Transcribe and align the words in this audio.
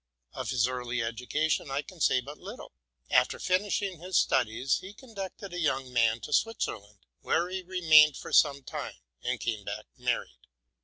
Of 0.33 0.51
nis 0.51 0.65
early 0.67 1.03
education 1.03 1.69
I 1.69 1.83
can 1.83 2.01
say 2.01 2.21
but 2.21 2.39
little. 2.39 2.73
After 3.11 3.37
finishing 3.37 3.99
his 3.99 4.17
studies, 4.17 4.79
he 4.79 4.95
conducted 4.95 5.53
a 5.53 5.59
young 5.59 5.93
man 5.93 6.21
to 6.21 6.33
Switzerland, 6.33 7.05
where 7.19 7.47
he 7.49 7.61
remained 7.61 8.17
for 8.17 8.33
some 8.33 8.63
time, 8.63 8.95
and 9.21 9.39
came 9.39 9.63
back 9.63 9.85
married. 9.99 10.47